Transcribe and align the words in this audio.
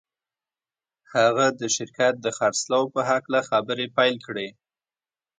هغه 1.13 1.45
د 1.59 1.61
شرکت 1.75 2.13
د 2.19 2.27
خرڅلاو 2.37 2.85
په 2.95 3.01
هکله 3.09 3.39
خبرې 3.49 3.85
پیل 3.97 4.15
کړې 4.27 4.47